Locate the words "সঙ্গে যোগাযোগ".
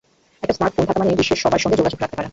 1.63-1.97